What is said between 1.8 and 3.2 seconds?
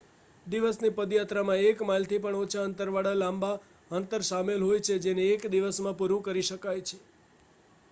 માઇલથી પણ ઓછા અંતર વાળા